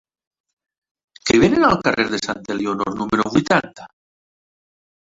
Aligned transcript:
Què 1.27 1.37
venen 1.43 1.67
al 1.69 1.79
carrer 1.85 2.07
de 2.15 2.23
Santa 2.29 2.55
Elionor 2.57 2.99
número 3.05 3.31
vuitanta? 3.39 3.91